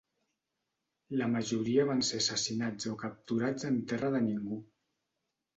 La 1.21 1.27
majoria 1.33 1.85
van 1.91 2.01
ser 2.09 2.21
assassinats 2.23 2.89
o 2.93 2.97
capturats 3.05 3.71
en 3.73 3.81
terra 3.93 4.11
de 4.17 4.27
ningú. 4.31 4.63